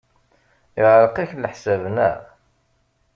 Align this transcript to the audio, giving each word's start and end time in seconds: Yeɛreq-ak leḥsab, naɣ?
Yeɛreq-ak 0.79 1.31
leḥsab, 1.37 1.81
naɣ? 1.95 2.19